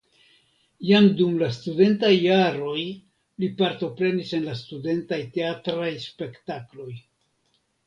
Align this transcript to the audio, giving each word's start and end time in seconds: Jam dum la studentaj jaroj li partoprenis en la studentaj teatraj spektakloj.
Jam 0.91 1.09
dum 1.19 1.35
la 1.41 1.49
studentaj 1.57 2.09
jaroj 2.13 2.79
li 3.45 3.51
partoprenis 3.61 4.33
en 4.41 4.49
la 4.49 4.57
studentaj 4.65 5.23
teatraj 5.39 5.93
spektakloj. 6.09 6.91